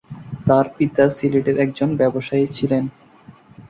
তার 0.47 0.65
পিতা 0.75 1.05
সিলেটের 1.17 1.57
একজন 1.59 1.89
ব্যবসায়ী 1.97 2.45
ছিলেন। 2.47 2.83